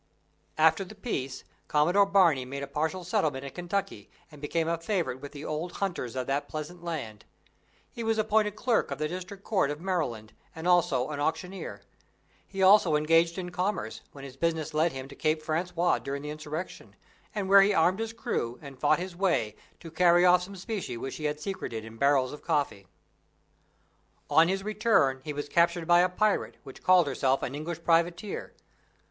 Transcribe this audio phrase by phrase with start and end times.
[0.57, 5.19] After the peace, Commodore Barney made a partial settlement in Kentucky, and became a favorite
[5.19, 7.23] with the old hunters of that pleasant land.
[7.91, 11.83] He was appointed Clerk of the District Court of Maryland, and also an auctioneer.
[12.47, 16.31] He also engaged in commerce, when his business led him to Cape Francois during the
[16.31, 16.95] insurrection,
[17.35, 20.97] and where he armed his crew, and fought his way, to carry off some specie
[20.97, 22.87] which he had secreted in barrels of coffee.
[24.31, 28.55] On his return he was captured by a pirate, which called herself an English privateer.